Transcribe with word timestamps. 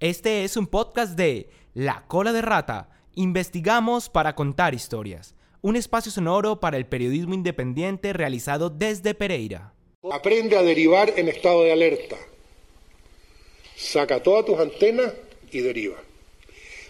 Este 0.00 0.44
es 0.44 0.58
un 0.58 0.66
podcast 0.66 1.16
de 1.16 1.48
La 1.72 2.04
Cola 2.06 2.34
de 2.34 2.42
Rata. 2.42 2.90
Investigamos 3.14 4.10
para 4.10 4.34
contar 4.34 4.74
historias. 4.74 5.34
Un 5.62 5.74
espacio 5.74 6.12
sonoro 6.12 6.60
para 6.60 6.76
el 6.76 6.84
periodismo 6.84 7.32
independiente 7.32 8.12
realizado 8.12 8.68
desde 8.68 9.14
Pereira. 9.14 9.72
Aprende 10.12 10.54
a 10.58 10.62
derivar 10.62 11.14
en 11.16 11.28
estado 11.28 11.62
de 11.62 11.72
alerta. 11.72 12.16
Saca 13.74 14.22
todas 14.22 14.44
tus 14.44 14.58
antenas 14.58 15.14
y 15.50 15.60
deriva. 15.60 15.96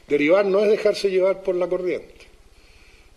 Derivar 0.09 0.45
no 0.45 0.65
es 0.65 0.71
dejarse 0.73 1.09
llevar 1.09 1.45
por 1.45 1.55
la 1.55 1.69
corriente. 1.69 2.27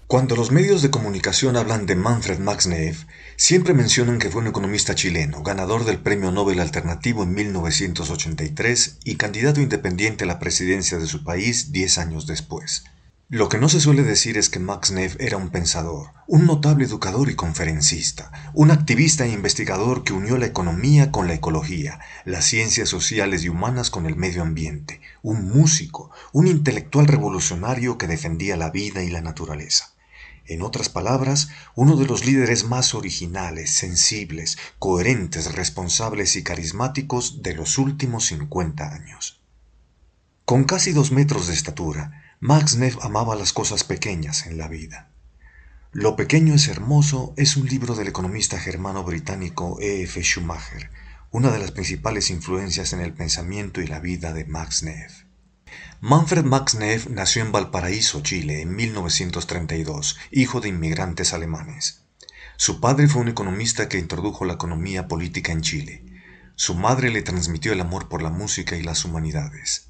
Cuando 0.10 0.36
los 0.36 0.50
medios 0.50 0.82
de 0.82 0.90
comunicación 0.90 1.56
hablan 1.56 1.86
de 1.86 1.96
Manfred 1.96 2.40
Max 2.40 2.66
Neff, 2.66 3.04
siempre 3.36 3.76
mencionan 3.76 4.18
que 4.18 4.32
fue 4.32 4.42
un 4.42 4.48
economista 4.48 4.96
chileno, 4.96 5.44
ganador 5.44 5.86
del 5.86 6.00
Premio 6.00 6.32
Nobel 6.32 6.62
Alternativo 6.62 7.22
en 7.22 7.36
1983 7.36 8.98
y 9.04 9.18
candidato 9.18 9.62
independiente 9.62 10.24
a 10.24 10.28
la 10.28 10.40
presidencia 10.40 10.98
de 10.98 11.06
su 11.06 11.24
país 11.24 11.72
diez 11.72 12.00
años 12.00 12.26
después. 12.26 12.86
Lo 13.30 13.50
que 13.50 13.60
no 13.60 13.70
se 13.70 13.80
suele 13.80 14.02
decir 14.02 14.40
es 14.40 14.50
que 14.50 14.58
Max 14.58 14.90
Neff 14.90 15.16
era 15.20 15.38
un 15.38 15.50
pensador, 15.50 16.08
un 16.26 16.48
notable 16.48 16.86
educador 16.86 17.30
y 17.30 17.36
conferencista, 17.36 18.32
un 18.56 18.72
activista 18.72 19.28
e 19.28 19.32
investigador 19.32 20.04
que 20.04 20.14
unió 20.14 20.40
la 20.40 20.48
economía 20.48 21.12
con 21.12 21.28
la 21.28 21.36
ecología, 21.36 22.00
las 22.26 22.46
ciencias 22.46 22.90
sociales 22.90 23.44
y 23.44 23.50
humanas 23.50 23.92
con 23.92 24.08
el 24.08 24.16
medio 24.16 24.42
ambiente, 24.42 25.02
un 25.22 25.48
músico, 25.48 26.10
un 26.32 26.48
intelectual 26.48 27.06
revolucionario 27.06 28.00
que 28.00 28.08
defendía 28.08 28.58
la 28.58 28.72
vida 28.72 29.04
y 29.04 29.12
la 29.12 29.22
naturaleza. 29.22 29.94
En 30.50 30.64
otras 30.64 30.90
palabras, 30.90 31.50
uno 31.76 31.96
de 31.96 32.08
los 32.08 32.26
líderes 32.26 32.64
más 32.64 32.96
originales, 32.96 33.70
sensibles, 33.70 34.58
coherentes, 34.80 35.54
responsables 35.54 36.36
y 36.36 36.42
carismáticos 36.42 37.44
de 37.44 37.54
los 37.54 37.78
últimos 37.78 38.26
50 38.26 38.92
años. 38.92 39.42
Con 40.46 40.64
casi 40.64 40.92
dos 40.92 41.12
metros 41.12 41.46
de 41.46 41.54
estatura, 41.54 42.34
Max 42.40 42.78
Neff 42.78 42.98
amaba 43.04 43.36
las 43.36 43.54
cosas 43.54 43.84
pequeñas 43.84 44.48
en 44.48 44.58
la 44.58 44.68
vida. 44.68 45.12
Lo 45.92 46.16
pequeño 46.16 46.56
es 46.56 46.68
hermoso 46.68 47.36
es 47.38 47.56
un 47.56 47.68
libro 47.68 47.94
del 47.94 48.08
economista 48.08 48.58
germano-británico 48.58 49.78
E. 49.80 50.02
F. 50.02 50.20
Schumacher, 50.24 50.90
una 51.30 51.52
de 51.52 51.60
las 51.60 51.74
principales 51.74 52.32
influencias 52.32 52.92
en 52.94 53.02
el 53.02 53.14
pensamiento 53.14 53.82
y 53.82 53.88
la 53.88 54.00
vida 54.00 54.34
de 54.34 54.46
Max 54.46 54.82
Neff. 54.82 55.29
Manfred 56.02 56.46
Max 56.46 56.76
Neff 56.76 57.10
nació 57.10 57.42
en 57.42 57.52
Valparaíso, 57.52 58.22
Chile, 58.22 58.62
en 58.62 58.74
1932, 58.74 60.18
hijo 60.32 60.62
de 60.62 60.70
inmigrantes 60.70 61.34
alemanes. 61.34 62.06
Su 62.56 62.80
padre 62.80 63.10
fue 63.10 63.22
un 63.22 63.28
economista 63.28 63.90
que 63.90 64.00
introdujo 64.00 64.46
la 64.46 64.54
economía 64.54 65.10
política 65.10 65.52
en 65.52 65.60
Chile. 65.60 66.06
Su 66.56 66.74
madre 66.74 67.10
le 67.10 67.22
transmitió 67.22 67.74
el 67.74 67.82
amor 67.82 68.08
por 68.08 68.22
la 68.22 68.30
música 68.30 68.78
y 68.78 68.82
las 68.82 69.04
humanidades. 69.04 69.90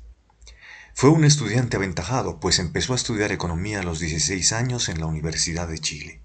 Fue 0.96 1.12
un 1.12 1.26
estudiante 1.26 1.78
aventajado, 1.78 2.40
pues 2.40 2.58
empezó 2.58 2.94
a 2.94 2.96
estudiar 2.96 3.32
economía 3.32 3.82
a 3.82 3.84
los 3.84 4.00
16 4.00 4.52
años 4.54 4.90
en 4.90 5.00
la 5.00 5.06
Universidad 5.06 5.68
de 5.68 5.78
Chile. 5.78 6.22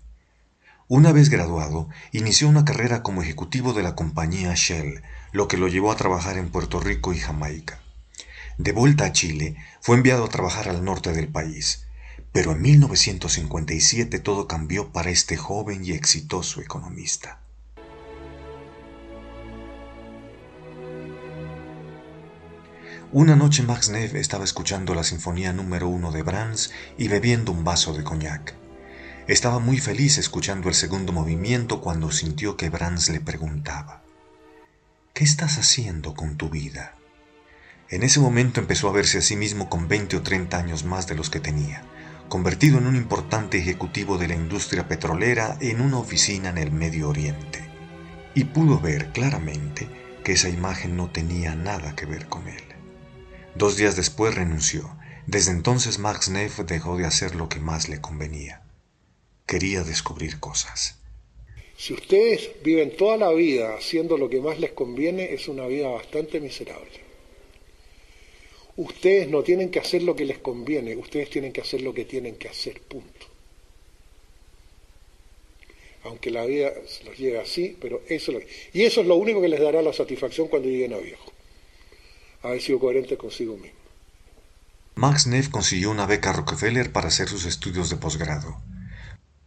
Una 0.88 1.12
vez 1.12 1.28
graduado, 1.28 1.90
inició 2.10 2.48
una 2.48 2.64
carrera 2.64 3.02
como 3.02 3.20
ejecutivo 3.20 3.74
de 3.74 3.82
la 3.82 3.94
compañía 3.94 4.54
Shell, 4.54 5.02
lo 5.32 5.46
que 5.46 5.58
lo 5.58 5.68
llevó 5.68 5.92
a 5.92 5.96
trabajar 5.96 6.38
en 6.38 6.48
Puerto 6.48 6.80
Rico 6.80 7.12
y 7.12 7.18
Jamaica. 7.18 7.83
De 8.58 8.72
vuelta 8.72 9.06
a 9.06 9.12
Chile, 9.12 9.56
fue 9.80 9.96
enviado 9.96 10.24
a 10.24 10.28
trabajar 10.28 10.68
al 10.68 10.84
norte 10.84 11.12
del 11.12 11.28
país, 11.28 11.86
pero 12.32 12.52
en 12.52 12.62
1957 12.62 14.18
todo 14.20 14.46
cambió 14.46 14.92
para 14.92 15.10
este 15.10 15.36
joven 15.36 15.84
y 15.84 15.90
exitoso 15.90 16.60
economista. 16.60 17.40
Una 23.10 23.36
noche 23.36 23.62
Max 23.62 23.90
Neff 23.90 24.14
estaba 24.14 24.42
escuchando 24.42 24.94
la 24.94 25.04
Sinfonía 25.04 25.52
número 25.52 25.88
uno 25.88 26.10
de 26.10 26.22
Brahms 26.22 26.72
y 26.98 27.08
bebiendo 27.08 27.52
un 27.52 27.62
vaso 27.62 27.92
de 27.94 28.02
coñac. 28.02 28.54
Estaba 29.28 29.58
muy 29.58 29.78
feliz 29.78 30.18
escuchando 30.18 30.68
el 30.68 30.74
segundo 30.74 31.12
movimiento 31.12 31.80
cuando 31.80 32.10
sintió 32.10 32.56
que 32.56 32.70
Brahms 32.70 33.08
le 33.10 33.20
preguntaba, 33.20 34.02
¿Qué 35.12 35.22
estás 35.22 35.58
haciendo 35.58 36.14
con 36.14 36.36
tu 36.36 36.50
vida? 36.50 36.96
En 37.90 38.02
ese 38.02 38.18
momento 38.18 38.60
empezó 38.60 38.88
a 38.88 38.92
verse 38.92 39.18
a 39.18 39.22
sí 39.22 39.36
mismo 39.36 39.68
con 39.68 39.88
20 39.88 40.16
o 40.16 40.22
30 40.22 40.56
años 40.56 40.84
más 40.84 41.06
de 41.06 41.14
los 41.14 41.28
que 41.28 41.40
tenía, 41.40 41.84
convertido 42.28 42.78
en 42.78 42.86
un 42.86 42.96
importante 42.96 43.58
ejecutivo 43.58 44.16
de 44.16 44.28
la 44.28 44.34
industria 44.34 44.88
petrolera 44.88 45.58
en 45.60 45.82
una 45.82 45.98
oficina 45.98 46.48
en 46.48 46.58
el 46.58 46.72
Medio 46.72 47.10
Oriente. 47.10 47.68
Y 48.34 48.44
pudo 48.44 48.80
ver 48.80 49.12
claramente 49.12 49.86
que 50.24 50.32
esa 50.32 50.48
imagen 50.48 50.96
no 50.96 51.10
tenía 51.10 51.54
nada 51.54 51.94
que 51.94 52.06
ver 52.06 52.26
con 52.26 52.48
él. 52.48 52.62
Dos 53.54 53.76
días 53.76 53.96
después 53.96 54.34
renunció. 54.34 54.96
Desde 55.26 55.52
entonces 55.52 55.98
Max 55.98 56.28
Neff 56.30 56.60
dejó 56.60 56.96
de 56.96 57.04
hacer 57.04 57.34
lo 57.34 57.48
que 57.48 57.60
más 57.60 57.88
le 57.88 58.00
convenía. 58.00 58.62
Quería 59.46 59.84
descubrir 59.84 60.40
cosas. 60.40 60.98
Si 61.76 61.92
ustedes 61.92 62.50
viven 62.64 62.96
toda 62.96 63.18
la 63.18 63.30
vida 63.30 63.74
haciendo 63.76 64.16
lo 64.16 64.30
que 64.30 64.40
más 64.40 64.58
les 64.58 64.72
conviene, 64.72 65.34
es 65.34 65.48
una 65.48 65.66
vida 65.66 65.88
bastante 65.88 66.40
miserable. 66.40 67.03
Ustedes 68.76 69.28
no 69.28 69.42
tienen 69.42 69.70
que 69.70 69.78
hacer 69.78 70.02
lo 70.02 70.16
que 70.16 70.24
les 70.24 70.38
conviene, 70.38 70.96
ustedes 70.96 71.30
tienen 71.30 71.52
que 71.52 71.60
hacer 71.60 71.82
lo 71.82 71.94
que 71.94 72.04
tienen 72.04 72.36
que 72.36 72.48
hacer, 72.48 72.80
punto. 72.80 73.26
Aunque 76.04 76.30
la 76.30 76.44
vida 76.44 76.72
los 77.04 77.16
lleve 77.16 77.40
así, 77.40 77.76
pero 77.80 78.02
eso 78.08 78.32
es 78.32 78.38
lo 78.38 78.50
Y 78.72 78.82
eso 78.82 79.00
es 79.00 79.06
lo 79.06 79.16
único 79.16 79.40
que 79.40 79.48
les 79.48 79.60
dará 79.60 79.80
la 79.80 79.92
satisfacción 79.92 80.48
cuando 80.48 80.68
lleguen 80.68 80.92
a 80.92 80.98
viejo. 80.98 81.32
Haber 82.42 82.60
sido 82.60 82.78
coherentes 82.78 83.16
consigo 83.16 83.56
mismo. 83.56 83.78
Max 84.96 85.26
Neff 85.26 85.48
consiguió 85.48 85.90
una 85.90 86.06
beca 86.06 86.32
Rockefeller 86.32 86.92
para 86.92 87.08
hacer 87.08 87.28
sus 87.28 87.46
estudios 87.46 87.90
de 87.90 87.96
posgrado. 87.96 88.60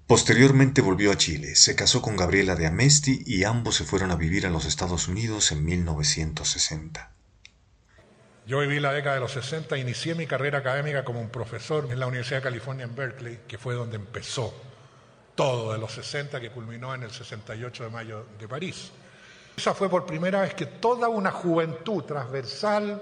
Posteriormente 0.07 0.81
volvió 0.81 1.11
a 1.11 1.17
Chile, 1.17 1.55
se 1.55 1.75
casó 1.75 2.01
con 2.01 2.15
Gabriela 2.15 2.55
de 2.55 2.65
Amesti 2.65 3.23
y 3.25 3.43
ambos 3.43 3.75
se 3.75 3.83
fueron 3.83 4.11
a 4.11 4.15
vivir 4.15 4.45
a 4.45 4.49
los 4.49 4.65
Estados 4.65 5.07
Unidos 5.09 5.51
en 5.51 5.63
1960. 5.65 7.16
Yo 8.47 8.59
viví 8.59 8.79
la 8.79 8.93
década 8.93 9.15
de 9.15 9.21
los 9.21 9.33
60, 9.33 9.77
inicié 9.77 10.15
mi 10.15 10.25
carrera 10.25 10.59
académica 10.59 11.03
como 11.03 11.19
un 11.19 11.27
profesor 11.27 11.85
en 11.91 11.99
la 11.99 12.07
Universidad 12.07 12.37
de 12.37 12.43
California 12.43 12.85
en 12.85 12.95
Berkeley, 12.95 13.39
que 13.45 13.57
fue 13.57 13.75
donde 13.75 13.97
empezó 13.97 14.53
todo 15.35 15.73
de 15.73 15.77
los 15.77 15.91
60, 15.91 16.39
que 16.39 16.49
culminó 16.49 16.95
en 16.95 17.03
el 17.03 17.11
68 17.11 17.83
de 17.83 17.89
mayo 17.89 18.25
de 18.39 18.47
París. 18.47 18.93
Esa 19.57 19.73
fue 19.73 19.89
por 19.89 20.05
primera 20.05 20.39
vez 20.39 20.53
que 20.53 20.65
toda 20.65 21.09
una 21.09 21.29
juventud 21.29 22.03
transversal 22.03 23.01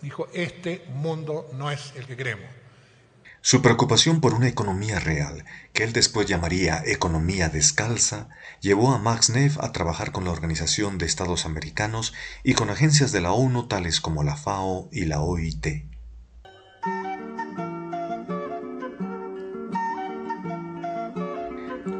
dijo, 0.00 0.26
este 0.32 0.84
mundo 0.88 1.50
no 1.52 1.70
es 1.70 1.94
el 1.94 2.04
que 2.04 2.16
queremos. 2.16 2.61
Su 3.44 3.60
preocupación 3.60 4.20
por 4.20 4.34
una 4.34 4.46
economía 4.46 5.00
real, 5.00 5.44
que 5.72 5.82
él 5.82 5.92
después 5.92 6.28
llamaría 6.28 6.80
economía 6.86 7.48
descalza, 7.48 8.28
llevó 8.60 8.92
a 8.92 8.98
Max 8.98 9.30
Neff 9.30 9.58
a 9.58 9.72
trabajar 9.72 10.12
con 10.12 10.24
la 10.24 10.30
Organización 10.30 10.96
de 10.96 11.06
Estados 11.06 11.44
Americanos 11.44 12.14
y 12.44 12.54
con 12.54 12.70
agencias 12.70 13.10
de 13.10 13.20
la 13.20 13.32
ONU 13.32 13.66
tales 13.66 14.00
como 14.00 14.22
la 14.22 14.36
FAO 14.36 14.88
y 14.92 15.06
la 15.06 15.22
OIT. 15.22 15.66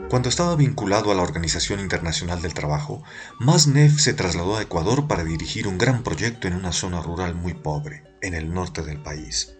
Cuando 0.08 0.28
estaba 0.28 0.54
vinculado 0.54 1.10
a 1.10 1.16
la 1.16 1.22
Organización 1.22 1.80
Internacional 1.80 2.40
del 2.40 2.54
Trabajo, 2.54 3.02
Max 3.40 3.66
Neff 3.66 3.98
se 3.98 4.14
trasladó 4.14 4.58
a 4.58 4.62
Ecuador 4.62 5.08
para 5.08 5.24
dirigir 5.24 5.66
un 5.66 5.76
gran 5.76 6.04
proyecto 6.04 6.46
en 6.46 6.54
una 6.54 6.70
zona 6.70 7.02
rural 7.02 7.34
muy 7.34 7.54
pobre, 7.54 8.04
en 8.20 8.34
el 8.34 8.54
norte 8.54 8.82
del 8.82 9.02
país. 9.02 9.56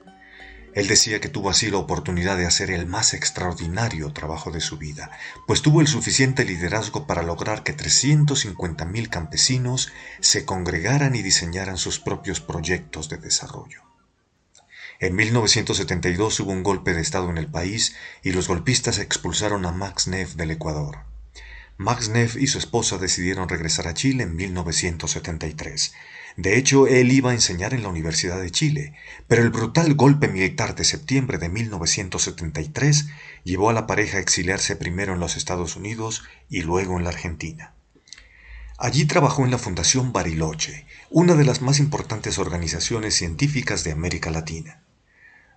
Él 0.74 0.88
decía 0.88 1.20
que 1.20 1.28
tuvo 1.28 1.50
así 1.50 1.70
la 1.70 1.76
oportunidad 1.76 2.38
de 2.38 2.46
hacer 2.46 2.70
el 2.70 2.86
más 2.86 3.12
extraordinario 3.12 4.12
trabajo 4.12 4.50
de 4.50 4.60
su 4.60 4.78
vida, 4.78 5.10
pues 5.46 5.60
tuvo 5.60 5.80
el 5.80 5.86
suficiente 5.86 6.44
liderazgo 6.44 7.06
para 7.06 7.22
lograr 7.22 7.62
que 7.62 7.76
350.000 7.76 9.08
campesinos 9.10 9.92
se 10.20 10.46
congregaran 10.46 11.14
y 11.14 11.22
diseñaran 11.22 11.76
sus 11.76 12.00
propios 12.00 12.40
proyectos 12.40 13.08
de 13.10 13.18
desarrollo. 13.18 13.82
En 14.98 15.14
1972 15.14 16.40
hubo 16.40 16.52
un 16.52 16.62
golpe 16.62 16.94
de 16.94 17.02
Estado 17.02 17.28
en 17.28 17.36
el 17.36 17.48
país 17.48 17.96
y 18.22 18.32
los 18.32 18.48
golpistas 18.48 18.98
expulsaron 18.98 19.66
a 19.66 19.72
Max 19.72 20.06
Neff 20.06 20.36
del 20.36 20.52
Ecuador. 20.52 21.00
Max 21.76 22.08
Neff 22.08 22.36
y 22.36 22.46
su 22.46 22.58
esposa 22.58 22.98
decidieron 22.98 23.48
regresar 23.48 23.88
a 23.88 23.94
Chile 23.94 24.22
en 24.22 24.36
1973. 24.36 25.92
De 26.36 26.56
hecho, 26.56 26.86
él 26.86 27.12
iba 27.12 27.30
a 27.30 27.34
enseñar 27.34 27.74
en 27.74 27.82
la 27.82 27.88
Universidad 27.88 28.40
de 28.40 28.50
Chile, 28.50 28.94
pero 29.28 29.42
el 29.42 29.50
brutal 29.50 29.94
golpe 29.94 30.28
militar 30.28 30.74
de 30.74 30.84
septiembre 30.84 31.38
de 31.38 31.48
1973 31.48 33.06
llevó 33.44 33.70
a 33.70 33.74
la 33.74 33.86
pareja 33.86 34.18
a 34.18 34.20
exiliarse 34.20 34.76
primero 34.76 35.14
en 35.14 35.20
los 35.20 35.36
Estados 35.36 35.76
Unidos 35.76 36.22
y 36.48 36.62
luego 36.62 36.96
en 36.96 37.04
la 37.04 37.10
Argentina. 37.10 37.74
Allí 38.78 39.04
trabajó 39.04 39.44
en 39.44 39.50
la 39.50 39.58
Fundación 39.58 40.12
Bariloche, 40.12 40.86
una 41.10 41.34
de 41.34 41.44
las 41.44 41.60
más 41.60 41.78
importantes 41.78 42.38
organizaciones 42.38 43.14
científicas 43.14 43.84
de 43.84 43.92
América 43.92 44.30
Latina. 44.30 44.82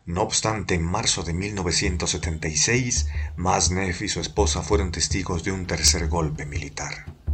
No 0.05 0.21
obstante, 0.21 0.75
en 0.75 0.83
marzo 0.83 1.23
de 1.23 1.33
1976, 1.33 3.07
Masneff 3.37 4.03
y 4.03 4.09
su 4.09 4.19
esposa 4.19 4.61
fueron 4.61 4.91
testigos 4.91 5.43
de 5.43 5.51
un 5.51 5.65
tercer 5.65 6.07
golpe 6.07 6.45
militar. 6.45 7.24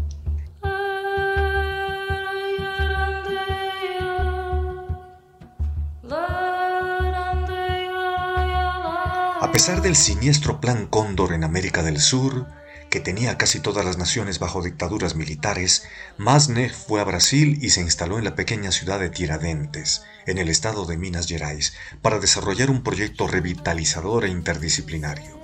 A 9.41 9.51
pesar 9.51 9.81
del 9.81 9.95
siniestro 9.95 10.61
Plan 10.61 10.85
Cóndor 10.85 11.33
en 11.33 11.43
América 11.43 11.81
del 11.81 11.99
Sur, 11.99 12.45
que 12.91 12.99
tenía 12.99 13.39
casi 13.39 13.59
todas 13.59 13.83
las 13.83 13.97
naciones 13.97 14.37
bajo 14.37 14.61
dictaduras 14.61 15.15
militares, 15.15 15.81
Masnev 16.19 16.71
fue 16.71 17.01
a 17.01 17.05
Brasil 17.05 17.57
y 17.59 17.71
se 17.71 17.81
instaló 17.81 18.19
en 18.19 18.23
la 18.23 18.35
pequeña 18.35 18.71
ciudad 18.71 18.99
de 18.99 19.09
Tiradentes, 19.09 20.03
en 20.27 20.37
el 20.37 20.47
estado 20.47 20.85
de 20.85 20.95
Minas 20.95 21.25
Gerais, 21.25 21.73
para 22.03 22.19
desarrollar 22.19 22.69
un 22.69 22.83
proyecto 22.83 23.27
revitalizador 23.27 24.25
e 24.25 24.29
interdisciplinario. 24.29 25.41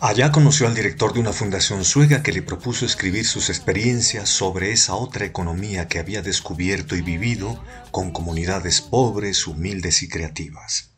Allá 0.00 0.32
conoció 0.32 0.66
al 0.66 0.74
director 0.74 1.12
de 1.12 1.20
una 1.20 1.32
fundación 1.32 1.84
sueca 1.84 2.20
que 2.20 2.32
le 2.32 2.42
propuso 2.42 2.84
escribir 2.84 3.26
sus 3.26 3.48
experiencias 3.48 4.28
sobre 4.28 4.72
esa 4.72 4.96
otra 4.96 5.24
economía 5.24 5.86
que 5.86 6.00
había 6.00 6.20
descubierto 6.20 6.96
y 6.96 7.02
vivido 7.02 7.62
con 7.92 8.10
comunidades 8.10 8.80
pobres, 8.80 9.46
humildes 9.46 10.02
y 10.02 10.08
creativas. 10.08 10.93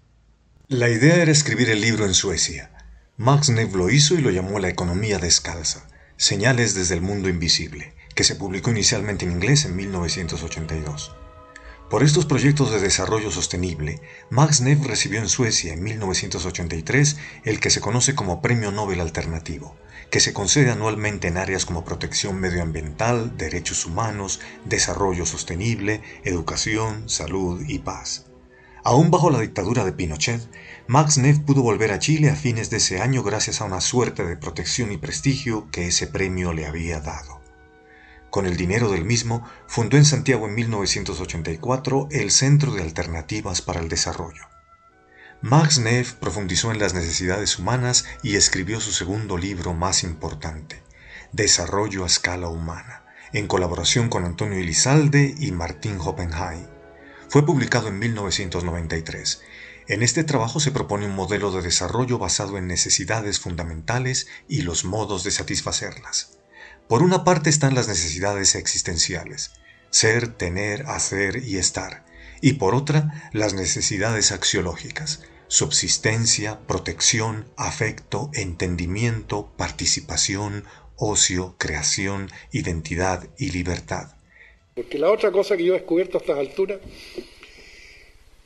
La 0.69 0.89
idea 0.89 1.23
era 1.23 1.31
escribir 1.31 1.71
el 1.71 1.81
libro 1.81 2.07
en 2.07 2.13
Suecia. 2.13 2.73
Max 3.17 3.51
Neff 3.51 3.73
lo 3.73 3.89
hizo 3.89 4.15
y 4.15 4.21
lo 4.21 4.33
llamó 4.33 4.59
La 4.59 4.69
economía 4.69 5.21
descalza, 5.21 5.87
señales 6.17 6.75
desde 6.75 6.97
el 6.97 7.03
mundo 7.03 7.29
invisible, 7.29 7.95
que 8.17 8.25
se 8.25 8.35
publicó 8.35 8.73
inicialmente 8.73 9.25
en 9.25 9.31
inglés 9.31 9.65
en 9.65 9.77
1982. 9.77 11.15
Por 11.89 12.03
estos 12.03 12.27
proyectos 12.27 12.73
de 12.73 12.81
desarrollo 12.81 13.31
sostenible, 13.31 14.01
Max 14.29 14.61
Neff 14.61 14.85
recibió 14.85 15.21
en 15.21 15.29
Suecia 15.29 15.73
en 15.73 15.85
1983 15.85 17.17
el 17.45 17.61
que 17.61 17.71
se 17.71 17.81
conoce 17.81 18.17
como 18.17 18.43
Premio 18.43 18.73
Nobel 18.73 19.01
Alternativo, 19.01 19.77
que 20.11 20.19
se 20.19 20.33
concede 20.33 20.73
anualmente 20.73 21.29
en 21.29 21.37
áreas 21.37 21.65
como 21.65 21.85
protección 21.85 22.41
medioambiental, 22.41 23.37
derechos 23.37 23.87
humanos, 23.87 24.41
desarrollo 24.65 25.27
sostenible, 25.27 26.03
educación, 26.25 27.09
salud 27.09 27.63
y 27.69 27.79
paz. 27.79 28.26
Aún 28.87 29.11
bajo 29.11 29.31
la 29.31 29.41
dictadura 29.41 29.85
de 29.85 29.91
Pinochet, 29.91 30.49
Max 30.87 31.19
Neff 31.19 31.41
pudo 31.41 31.61
volver 31.61 31.91
a 31.91 31.99
Chile 31.99 32.31
a 32.31 32.37
fines 32.37 32.71
de 32.71 32.77
ese 32.77 33.01
año 33.01 33.25
gracias 33.25 33.61
a 33.61 33.65
una 33.65 33.81
suerte 33.81 34.25
de 34.25 34.37
protección 34.37 34.93
y 34.93 34.97
prestigio 34.97 35.69
que 35.73 35.89
ese 35.89 36.07
premio 36.07 36.53
le 36.53 36.67
había 36.67 37.01
dado. 37.01 37.43
Con 38.31 38.47
el 38.47 38.57
dinero 38.57 38.89
del 38.89 39.05
mismo, 39.05 39.45
fundó 39.67 39.97
en 39.97 40.05
Santiago 40.05 40.47
en 40.47 40.55
1984 40.55 42.07
el 42.13 42.31
Centro 42.31 42.75
de 42.75 42.83
Alternativas 42.83 43.61
para 43.61 43.81
el 43.81 43.89
Desarrollo. 43.89 44.45
Max 45.43 45.81
Neff 45.81 46.13
profundizó 46.13 46.71
en 46.71 46.79
las 46.79 46.95
necesidades 46.95 47.59
humanas 47.59 48.05
y 48.23 48.37
escribió 48.37 48.81
su 48.81 48.93
segundo 48.93 49.37
libro 49.37 49.75
más 49.75 50.05
importante, 50.05 50.81
Desarrollo 51.33 52.05
a 52.05 52.07
escala 52.07 52.47
humana, 52.51 53.03
en 53.33 53.49
colaboración 53.49 54.09
con 54.09 54.25
Antonio 54.25 54.61
Elizalde 54.61 55.35
y 55.37 55.51
Martín 55.51 55.99
Hoppenheim. 56.01 56.76
Fue 57.29 57.45
publicado 57.45 57.89
en 57.89 57.99
1993. 57.99 59.43
En 59.89 60.03
este 60.03 60.25
trabajo 60.25 60.61
se 60.61 60.71
propone 60.71 61.07
un 61.07 61.15
modelo 61.15 61.51
de 61.51 61.63
desarrollo 61.63 62.19
basado 62.19 62.57
en 62.57 62.67
necesidades 62.67 63.41
fundamentales 63.41 64.29
y 64.49 64.63
los 64.63 64.85
modos 64.85 65.25
de 65.25 65.33
satisfacerlas. 65.33 66.39
Por 66.89 67.03
una 67.03 67.25
parte 67.25 67.51
están 67.51 67.75
las 67.75 67.89
necesidades 67.89 68.55
existenciales, 68.55 69.53
ser, 69.91 70.29
tener, 70.29 70.87
hacer 70.87 71.43
y 71.45 71.59
estar, 71.59 72.07
y 72.41 72.55
por 72.55 72.75
otra 72.77 73.31
las 73.33 73.55
necesidades 73.55 74.31
axiológicas, 74.31 75.23
subsistencia, 75.49 76.61
protección, 76.67 77.49
afecto, 77.57 78.31
entendimiento, 78.35 79.53
participación, 79.57 80.65
ocio, 80.97 81.57
creación, 81.59 82.31
identidad 82.53 83.29
y 83.37 83.51
libertad. 83.51 84.17
Porque 84.77 84.99
la 84.99 85.11
otra 85.11 85.33
cosa 85.33 85.57
que 85.57 85.65
yo 85.65 85.75
he 85.75 85.79
descubierto 85.79 86.19
a 86.19 86.21
estas 86.21 86.39
alturas 86.39 86.81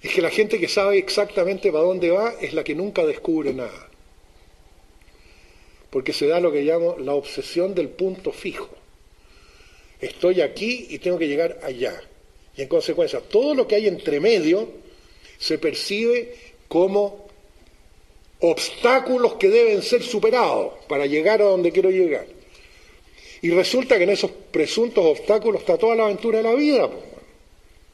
es 0.00 0.14
que 0.14 0.22
la 0.22 0.30
gente 0.30 0.60
que 0.60 0.68
sabe 0.68 0.96
exactamente 0.96 1.72
para 1.72 1.82
dónde 1.82 2.12
va 2.12 2.34
es 2.40 2.54
la 2.54 2.62
que 2.62 2.76
nunca 2.76 3.04
descubre 3.04 3.52
nada. 3.52 3.90
Porque 5.90 6.12
se 6.12 6.28
da 6.28 6.38
lo 6.38 6.52
que 6.52 6.62
llamo 6.62 6.96
la 6.98 7.14
obsesión 7.14 7.74
del 7.74 7.88
punto 7.88 8.30
fijo. 8.30 8.70
Estoy 10.00 10.40
aquí 10.40 10.86
y 10.90 11.00
tengo 11.00 11.18
que 11.18 11.26
llegar 11.26 11.58
allá. 11.64 12.00
Y 12.56 12.62
en 12.62 12.68
consecuencia, 12.68 13.20
todo 13.20 13.56
lo 13.56 13.66
que 13.66 13.74
hay 13.74 13.88
entre 13.88 14.20
medio 14.20 14.68
se 15.36 15.58
percibe 15.58 16.32
como 16.68 17.26
obstáculos 18.38 19.34
que 19.34 19.48
deben 19.48 19.82
ser 19.82 20.04
superados 20.04 20.74
para 20.88 21.06
llegar 21.06 21.42
a 21.42 21.46
donde 21.46 21.72
quiero 21.72 21.90
llegar. 21.90 22.26
Y 23.42 23.50
resulta 23.50 23.96
que 23.96 24.04
en 24.04 24.10
esos 24.10 24.30
presuntos 24.30 25.04
obstáculos 25.04 25.62
está 25.62 25.78
toda 25.78 25.94
la 25.94 26.04
aventura 26.04 26.38
de 26.38 26.44
la 26.44 26.54
vida. 26.54 26.90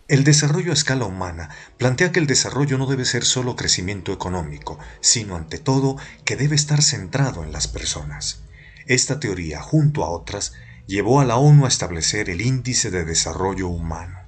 El 0.08 0.24
desarrollo 0.24 0.70
a 0.70 0.74
escala 0.74 1.04
humana 1.04 1.50
plantea 1.78 2.12
que 2.12 2.20
el 2.20 2.26
desarrollo 2.26 2.78
no 2.78 2.86
debe 2.86 3.04
ser 3.04 3.24
solo 3.24 3.56
crecimiento 3.56 4.12
económico, 4.12 4.78
sino 5.00 5.36
ante 5.36 5.58
todo 5.58 5.96
que 6.24 6.36
debe 6.36 6.54
estar 6.54 6.82
centrado 6.82 7.42
en 7.42 7.52
las 7.52 7.68
personas. 7.68 8.40
Esta 8.86 9.18
teoría, 9.18 9.60
junto 9.60 10.04
a 10.04 10.10
otras, 10.10 10.52
llevó 10.86 11.20
a 11.20 11.24
la 11.24 11.36
ONU 11.36 11.64
a 11.64 11.68
establecer 11.68 12.30
el 12.30 12.40
Índice 12.40 12.90
de 12.90 13.04
Desarrollo 13.04 13.68
Humano. 13.68 14.18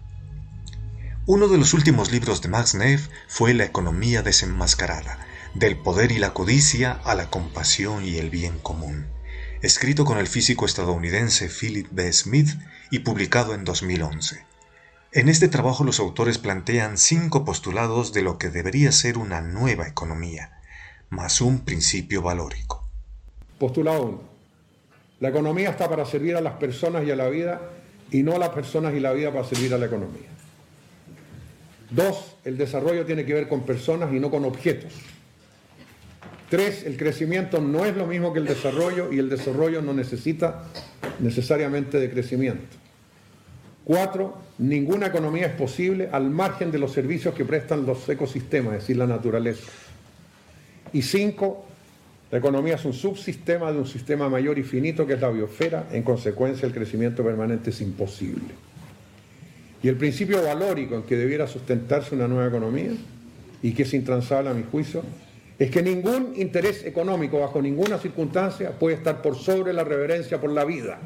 Uno 1.27 1.47
de 1.47 1.59
los 1.59 1.75
últimos 1.75 2.11
libros 2.11 2.43
de 2.43 2.49
Max 2.49 2.75
Neff 2.75 3.09
fue 3.29 3.55
La 3.55 3.65
economía 3.65 4.23
desenmascarada, 4.23 5.27
del 5.55 5.77
poder 5.79 6.11
y 6.11 6.19
la 6.19 6.33
codicia 6.33 6.93
a 7.05 7.15
la 7.15 7.31
compasión 7.31 8.05
y 8.05 8.17
el 8.17 8.31
bien 8.31 8.59
común 8.59 9.07
escrito 9.63 10.05
con 10.05 10.19
el 10.19 10.29
físico 10.29 10.67
estadounidense 10.67 11.49
Philip 11.49 11.89
B. 11.91 12.13
Smith 12.13 12.49
y 12.91 13.01
publicado 13.01 13.55
en 13.55 13.65
2011. 13.65 14.45
En 15.13 15.29
este 15.29 15.49
trabajo 15.49 15.85
los 15.85 15.99
autores 15.99 16.39
plantean 16.39 16.97
cinco 16.97 17.45
postulados 17.45 18.13
de 18.13 18.23
lo 18.23 18.39
que 18.39 18.51
debería 18.51 18.93
ser 18.93 19.19
una 19.19 19.41
nueva 19.41 19.89
economía, 19.89 20.61
más 21.11 21.41
un 21.41 21.65
principio 21.65 22.23
valórico. 22.23 22.87
Postulado 23.59 24.03
1. 24.05 24.21
La 25.21 25.31
economía 25.31 25.71
está 25.71 25.89
para 25.89 26.05
servir 26.05 26.37
a 26.37 26.41
las 26.41 26.55
personas 26.55 27.05
y 27.05 27.11
a 27.11 27.17
la 27.17 27.29
vida 27.29 27.61
y 28.13 28.23
no 28.23 28.37
a 28.37 28.39
las 28.39 28.51
personas 28.51 28.95
y 28.95 29.01
la 29.01 29.13
vida 29.13 29.33
para 29.33 29.45
servir 29.45 29.75
a 29.75 29.79
la 29.79 29.87
economía. 29.87 30.29
2. 31.91 32.37
El 32.45 32.59
desarrollo 32.59 33.05
tiene 33.05 33.25
que 33.25 33.35
ver 33.35 33.49
con 33.49 33.63
personas 33.63 34.13
y 34.13 34.21
no 34.21 34.31
con 34.31 34.45
objetos. 34.45 34.93
Tres, 36.49 36.85
el 36.85 36.97
crecimiento 36.97 37.61
no 37.61 37.85
es 37.85 37.95
lo 37.95 38.07
mismo 38.07 38.33
que 38.33 38.39
el 38.39 38.47
desarrollo 38.47 39.13
y 39.13 39.19
el 39.19 39.29
desarrollo 39.29 39.83
no 39.83 39.93
necesita 39.93 40.65
necesariamente 41.21 41.99
de 41.99 42.11
crecimiento. 42.11 42.77
Cuatro, 43.85 44.39
ninguna 44.59 45.07
economía 45.07 45.47
es 45.47 45.53
posible 45.53 46.09
al 46.11 46.31
margen 46.31 46.71
de 46.71 46.79
los 46.79 46.93
servicios 46.93 47.35
que 47.35 47.45
prestan 47.45 47.85
los 47.87 48.09
ecosistemas, 48.09 48.75
es 48.75 48.81
decir, 48.81 48.97
la 48.97 49.07
naturaleza. 49.07 49.71
Y 50.93 51.03
cinco, 51.03 51.67
la 52.31 52.39
economía 52.39 52.75
es 52.75 52.85
un 52.85 52.93
subsistema 52.93 53.73
de 53.73 53.79
un 53.79 53.87
sistema 53.87 54.29
mayor 54.29 54.59
y 54.59 54.63
finito 54.63 55.07
que 55.07 55.15
es 55.15 55.21
la 55.21 55.31
biosfera, 55.31 55.89
en 55.93 56.03
consecuencia 56.03 56.67
el 56.67 56.73
crecimiento 56.73 57.23
permanente 57.23 57.71
es 57.71 57.81
imposible. 57.81 58.55
Y 59.83 59.89
el 59.89 59.97
principio 59.97 60.43
valórico 60.43 60.97
en 60.97 61.03
que 61.03 61.17
debiera 61.17 61.47
sustentarse 61.47 62.15
una 62.15 62.27
nueva 62.27 62.49
economía, 62.49 62.91
y 63.63 63.73
que 63.73 63.83
es 63.83 63.95
intransable 63.95 64.51
a 64.51 64.55
mi 64.55 64.63
juicio, 64.63 65.03
es 65.59 65.71
que 65.71 65.83
ningún 65.83 66.35
interés 66.37 66.85
económico 66.85 67.41
bajo 67.41 67.61
ninguna 67.61 67.99
circunstancia 67.99 68.71
puede 68.71 68.97
estar 68.97 69.21
por 69.21 69.37
sobre 69.37 69.73
la 69.73 69.83
reverencia 69.83 70.41
por 70.41 70.51
la 70.51 70.65
vida. 70.65 71.01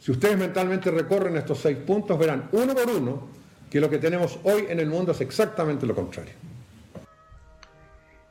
Si 0.00 0.10
ustedes 0.10 0.36
mentalmente 0.36 0.90
recorren 0.90 1.36
estos 1.36 1.60
seis 1.60 1.78
puntos, 1.78 2.18
verán 2.18 2.48
uno 2.50 2.74
por 2.74 2.90
uno 2.90 3.28
que 3.70 3.80
lo 3.80 3.88
que 3.88 3.98
tenemos 3.98 4.40
hoy 4.42 4.66
en 4.68 4.80
el 4.80 4.86
mundo 4.86 5.12
es 5.12 5.20
exactamente 5.20 5.86
lo 5.86 5.94
contrario. 5.94 6.32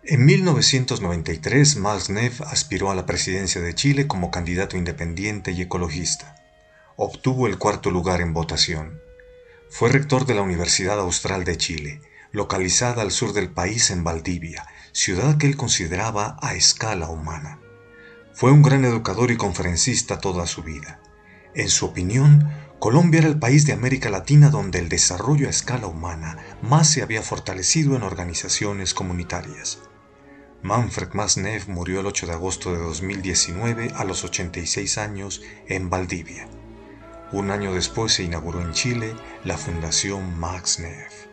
En 0.03 0.25
1993, 0.25 1.77
Max 1.77 2.09
Neff 2.09 2.41
aspiró 2.41 2.91
a 2.91 2.95
la 2.95 3.05
presidencia 3.05 3.61
de 3.61 3.73
Chile 3.73 4.07
como 4.07 4.29
candidato 4.29 4.75
independiente 4.75 5.51
y 5.51 5.61
ecologista. 5.61 6.35
Obtuvo 6.97 7.47
el 7.47 7.57
cuarto 7.57 7.91
lugar 7.91 8.19
en 8.19 8.33
votación. 8.33 8.99
Fue 9.69 9.89
rector 9.89 10.25
de 10.25 10.35
la 10.35 10.41
Universidad 10.41 10.99
Austral 10.99 11.45
de 11.45 11.55
Chile 11.57 12.01
localizada 12.31 13.01
al 13.01 13.11
sur 13.11 13.33
del 13.33 13.49
país 13.49 13.91
en 13.91 14.03
Valdivia, 14.03 14.65
ciudad 14.91 15.37
que 15.37 15.47
él 15.47 15.57
consideraba 15.57 16.37
a 16.41 16.55
escala 16.55 17.09
humana. 17.09 17.59
Fue 18.33 18.51
un 18.51 18.61
gran 18.61 18.85
educador 18.85 19.31
y 19.31 19.37
conferencista 19.37 20.19
toda 20.19 20.47
su 20.47 20.63
vida. 20.63 21.01
En 21.53 21.69
su 21.69 21.85
opinión, 21.85 22.49
Colombia 22.79 23.19
era 23.19 23.27
el 23.27 23.37
país 23.37 23.65
de 23.65 23.73
América 23.73 24.09
Latina 24.09 24.49
donde 24.49 24.79
el 24.79 24.89
desarrollo 24.89 25.47
a 25.47 25.51
escala 25.51 25.87
humana 25.87 26.37
más 26.61 26.89
se 26.89 27.03
había 27.03 27.21
fortalecido 27.21 27.95
en 27.95 28.03
organizaciones 28.03 28.93
comunitarias. 28.93 29.79
Manfred 30.63 31.13
Masnev 31.13 31.67
murió 31.69 31.99
el 31.99 32.05
8 32.05 32.27
de 32.27 32.33
agosto 32.33 32.71
de 32.71 32.79
2019 32.79 33.91
a 33.95 34.03
los 34.03 34.23
86 34.23 34.97
años 34.97 35.41
en 35.67 35.89
Valdivia. 35.89 36.47
Un 37.31 37.51
año 37.51 37.73
después 37.73 38.13
se 38.13 38.23
inauguró 38.23 38.61
en 38.61 38.73
Chile 38.73 39.15
la 39.43 39.57
Fundación 39.57 40.39
Max 40.39 40.79
Neff. 40.79 41.30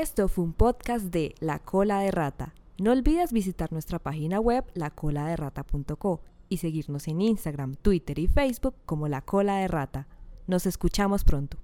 Esto 0.00 0.28
fue 0.28 0.44
un 0.44 0.54
podcast 0.54 1.04
de 1.12 1.34
La 1.40 1.58
Cola 1.58 2.00
de 2.00 2.10
Rata. 2.10 2.54
No 2.78 2.92
olvides 2.92 3.34
visitar 3.34 3.70
nuestra 3.70 3.98
página 3.98 4.40
web 4.40 4.64
lacoladerrata.co 4.72 6.22
y 6.48 6.56
seguirnos 6.56 7.06
en 7.06 7.20
Instagram, 7.20 7.74
Twitter 7.74 8.18
y 8.18 8.26
Facebook 8.26 8.76
como 8.86 9.08
La 9.08 9.20
Cola 9.20 9.56
de 9.56 9.68
Rata. 9.68 10.08
Nos 10.46 10.64
escuchamos 10.64 11.22
pronto. 11.22 11.58